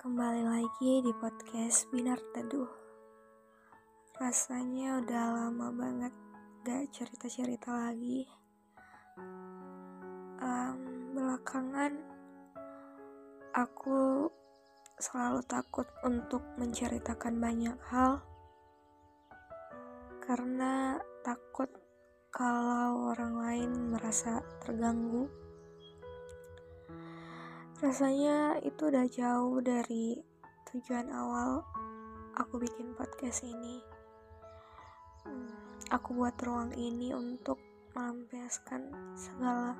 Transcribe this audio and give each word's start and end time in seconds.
Kembali 0.00 0.48
lagi 0.48 1.04
di 1.04 1.12
podcast 1.12 1.84
Binar 1.92 2.16
Teduh. 2.32 2.72
Rasanya 4.16 4.96
udah 5.04 5.24
lama 5.28 5.68
banget 5.76 6.14
gak 6.64 6.88
cerita-cerita 6.88 7.68
lagi. 7.68 8.24
Um, 10.40 11.12
Belakangan 11.12 12.00
Aku 13.52 14.32
selalu 14.96 15.44
takut 15.44 15.84
untuk 16.00 16.48
menceritakan 16.56 17.36
banyak 17.36 17.76
hal. 17.92 18.24
Karena 20.24 20.96
takut 21.20 21.68
kalau 22.32 23.12
orang 23.12 23.36
lain 23.36 23.92
merasa 23.92 24.40
terganggu 24.64 25.28
Rasanya 27.80 28.60
itu 28.60 28.92
udah 28.92 29.08
jauh 29.08 29.56
dari 29.64 30.20
tujuan 30.68 31.08
awal 31.16 31.64
aku 32.36 32.60
bikin 32.60 32.92
podcast 32.92 33.40
ini. 33.40 33.80
Hmm, 35.24 35.48
aku 35.88 36.12
buat 36.12 36.36
ruang 36.44 36.76
ini 36.76 37.16
untuk 37.16 37.56
melampiaskan 37.96 38.84
segala 39.16 39.72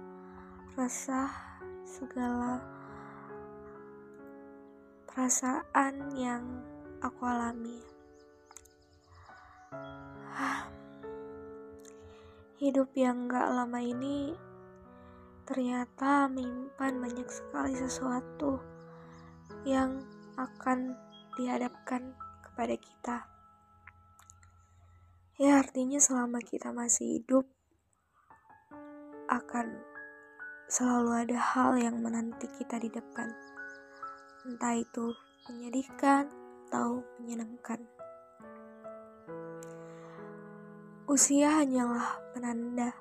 rasa, 0.81 1.29
segala 1.85 2.65
perasaan 5.05 6.17
yang 6.17 6.65
aku 7.05 7.21
alami. 7.29 7.85
Hidup 12.65 12.97
yang 12.97 13.29
gak 13.29 13.53
lama 13.53 13.81
ini 13.85 14.33
ternyata 15.51 16.31
menyimpan 16.31 17.03
banyak 17.03 17.27
sekali 17.27 17.75
sesuatu 17.75 18.63
yang 19.67 19.99
akan 20.39 20.95
dihadapkan 21.35 22.15
kepada 22.47 22.79
kita. 22.79 23.17
Ya, 25.43 25.59
artinya 25.59 25.99
selama 25.99 26.39
kita 26.39 26.71
masih 26.71 27.19
hidup, 27.19 27.51
akan 29.27 29.75
selalu 30.71 31.27
ada 31.27 31.39
hal 31.43 31.75
yang 31.83 31.99
menanti 31.99 32.47
kita 32.55 32.79
di 32.79 32.87
depan. 32.87 33.35
Entah 34.47 34.79
itu 34.79 35.11
menyedihkan 35.51 36.31
atau 36.71 37.03
menyenangkan. 37.19 37.83
Usia 41.11 41.59
hanyalah 41.59 42.23
penanda 42.31 42.95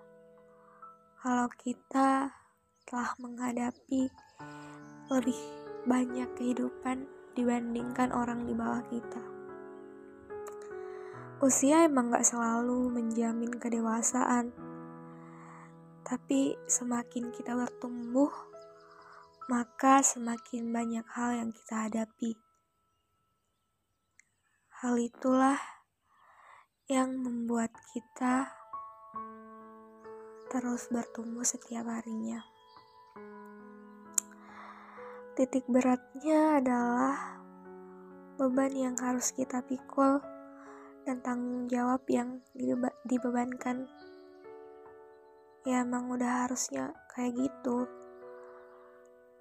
kalau 1.21 1.45
kita 1.61 2.38
telah 2.89 3.13
menghadapi 3.21 4.09
lebih 5.13 5.37
banyak 5.85 6.25
kehidupan 6.33 7.05
dibandingkan 7.37 8.09
orang 8.09 8.49
di 8.49 8.57
bawah 8.57 8.81
kita. 8.89 9.21
Usia 11.39 11.85
emang 11.85 12.09
gak 12.09 12.25
selalu 12.25 12.89
menjamin 12.89 13.53
kedewasaan, 13.53 14.49
tapi 16.01 16.57
semakin 16.65 17.29
kita 17.29 17.53
bertumbuh, 17.53 18.33
maka 19.53 20.01
semakin 20.01 20.73
banyak 20.73 21.05
hal 21.13 21.45
yang 21.45 21.49
kita 21.53 21.85
hadapi. 21.85 22.33
Hal 24.81 24.97
itulah 24.97 25.61
yang 26.89 27.21
membuat 27.21 27.69
kita 27.93 28.49
terus 30.49 30.89
bertumbuh 30.89 31.45
setiap 31.45 31.85
harinya. 31.85 32.58
Titik 35.39 35.63
beratnya 35.71 36.59
adalah 36.59 37.39
beban 38.35 38.75
yang 38.75 38.95
harus 38.99 39.31
kita 39.31 39.63
pikul 39.63 40.19
dan 41.07 41.23
tanggung 41.23 41.71
jawab 41.71 42.03
yang 42.11 42.43
dibebankan. 43.07 43.87
Ya 45.63 45.87
emang 45.87 46.11
udah 46.11 46.43
harusnya 46.43 46.91
kayak 47.15 47.39
gitu. 47.39 47.87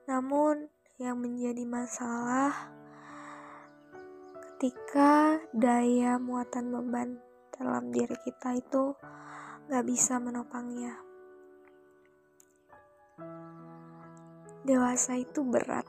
Namun 0.06 0.70
yang 0.98 1.18
menjadi 1.18 1.62
masalah 1.66 2.74
ketika 4.38 5.38
daya 5.54 6.18
muatan 6.18 6.74
beban 6.74 7.22
dalam 7.54 7.94
diri 7.94 8.18
kita 8.22 8.58
itu 8.58 8.94
gak 9.66 9.86
bisa 9.86 10.18
menopangnya. 10.18 11.07
Dewasa 14.62 15.18
itu 15.18 15.42
berat, 15.42 15.88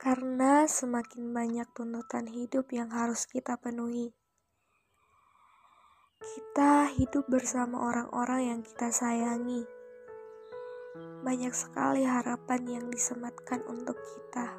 karena 0.00 0.64
semakin 0.64 1.30
banyak 1.30 1.68
tuntutan 1.76 2.24
hidup 2.26 2.72
yang 2.72 2.88
harus 2.88 3.28
kita 3.28 3.60
penuhi. 3.60 4.16
Kita 6.20 6.90
hidup 7.00 7.28
bersama 7.32 7.84
orang-orang 7.84 8.52
yang 8.52 8.60
kita 8.60 8.92
sayangi. 8.92 9.64
Banyak 11.20 11.52
sekali 11.52 12.04
harapan 12.04 12.60
yang 12.66 12.86
disematkan 12.92 13.64
untuk 13.68 13.96
kita. 14.00 14.52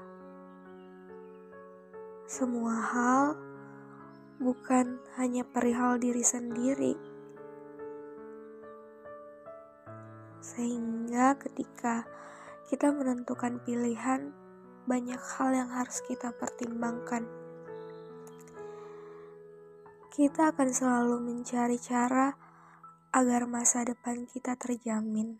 Semua 2.25 2.75
hal 2.79 3.25
bukan 4.41 4.97
hanya 5.19 5.45
perihal 5.45 6.01
diri 6.01 6.23
sendiri, 6.25 6.97
sehingga 10.51 11.39
ketika 11.39 12.03
kita 12.67 12.91
menentukan 12.91 13.63
pilihan, 13.63 14.35
banyak 14.83 15.19
hal 15.19 15.55
yang 15.55 15.71
harus 15.71 16.03
kita 16.03 16.35
pertimbangkan. 16.35 17.23
Kita 20.11 20.51
akan 20.51 20.69
selalu 20.75 21.23
mencari 21.23 21.79
cara 21.79 22.35
agar 23.15 23.47
masa 23.47 23.87
depan 23.87 24.27
kita 24.27 24.59
terjamin. 24.59 25.39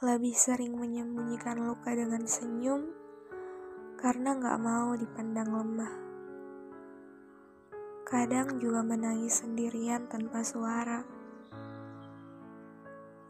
Lebih 0.00 0.36
sering 0.36 0.76
menyembunyikan 0.76 1.60
luka 1.60 1.92
dengan 1.92 2.24
senyum 2.24 2.88
karena 4.00 4.36
gak 4.36 4.60
mau 4.60 4.96
dipandang 4.96 5.48
lemah. 5.52 5.92
Kadang 8.08 8.56
juga 8.56 8.80
menangis 8.80 9.44
sendirian 9.44 10.08
tanpa 10.08 10.40
suara 10.40 11.19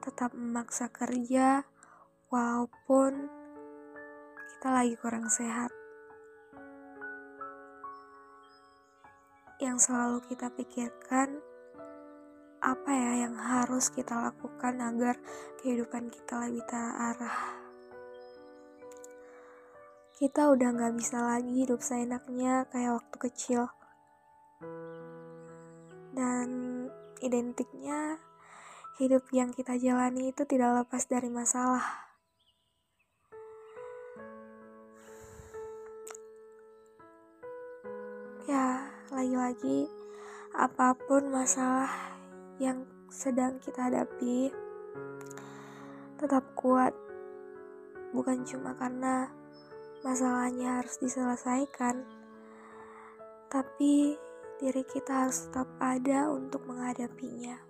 tetap 0.01 0.33
memaksa 0.33 0.89
kerja 0.89 1.69
walaupun 2.33 3.29
kita 4.57 4.69
lagi 4.73 4.97
kurang 4.97 5.29
sehat. 5.29 5.69
Yang 9.61 9.93
selalu 9.93 10.25
kita 10.25 10.49
pikirkan 10.57 11.37
apa 12.61 12.91
ya 12.93 13.13
yang 13.29 13.37
harus 13.37 13.93
kita 13.93 14.17
lakukan 14.17 14.81
agar 14.81 15.21
kehidupan 15.61 16.09
kita 16.09 16.49
lebih 16.49 16.65
terarah. 16.65 17.61
Kita 20.17 20.53
udah 20.53 20.69
gak 20.77 20.97
bisa 20.97 21.25
lagi 21.25 21.65
hidup 21.65 21.81
seenaknya 21.81 22.69
kayak 22.73 23.01
waktu 23.01 23.17
kecil. 23.29 23.69
Dan 26.13 26.49
identiknya 27.21 28.21
hidup 29.01 29.33
yang 29.33 29.49
kita 29.49 29.81
jalani 29.81 30.29
itu 30.29 30.45
tidak 30.45 30.85
lepas 30.85 31.09
dari 31.09 31.33
masalah. 31.33 31.81
Ya, 38.45 38.93
lagi-lagi 39.09 39.89
apa 40.53 40.93
pun 40.93 41.33
masalah 41.33 41.89
yang 42.61 42.85
sedang 43.09 43.57
kita 43.65 43.89
hadapi, 43.89 44.53
tetap 46.21 46.45
kuat. 46.53 46.93
Bukan 48.13 48.45
cuma 48.45 48.77
karena 48.77 49.33
masalahnya 50.05 50.85
harus 50.85 51.01
diselesaikan, 51.01 52.05
tapi 53.49 54.21
diri 54.61 54.85
kita 54.85 55.25
harus 55.25 55.49
tetap 55.49 55.73
ada 55.81 56.29
untuk 56.29 56.69
menghadapinya. 56.69 57.70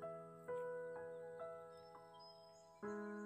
Thank 2.82 2.93
you. 2.94 3.19